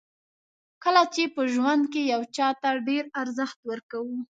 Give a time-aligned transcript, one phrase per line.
[0.83, 4.17] کله چې په ژوند کې یو چاته ډېر ارزښت ورکوو.